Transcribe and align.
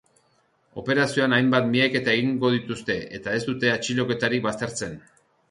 Operazioan 0.83 1.35
hainbat 1.37 1.67
miaketa 1.73 2.15
egingo 2.21 2.51
dituzte 2.55 2.97
eta 3.19 3.37
ez 3.41 3.45
dute 3.51 3.71
atxiloketarik 3.75 4.45
baztertzen. 4.49 4.99